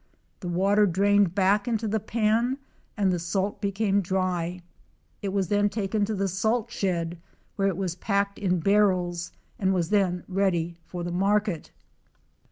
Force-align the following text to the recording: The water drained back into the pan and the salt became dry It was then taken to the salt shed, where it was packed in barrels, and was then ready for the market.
The 0.39 0.47
water 0.47 0.87
drained 0.87 1.35
back 1.35 1.67
into 1.67 1.87
the 1.87 1.99
pan 1.99 2.57
and 2.97 3.11
the 3.11 3.19
salt 3.19 3.61
became 3.61 4.01
dry 4.01 4.61
It 5.21 5.29
was 5.29 5.49
then 5.49 5.69
taken 5.69 6.05
to 6.05 6.15
the 6.15 6.27
salt 6.27 6.71
shed, 6.71 7.19
where 7.55 7.67
it 7.67 7.77
was 7.77 7.93
packed 7.93 8.39
in 8.39 8.61
barrels, 8.61 9.31
and 9.59 9.75
was 9.75 9.91
then 9.91 10.23
ready 10.27 10.79
for 10.87 11.03
the 11.03 11.11
market. 11.11 11.69